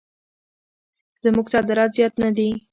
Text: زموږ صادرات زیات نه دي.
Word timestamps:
زموږ 1.23 1.47
صادرات 1.53 1.89
زیات 1.97 2.13
نه 2.23 2.29
دي. 2.37 2.49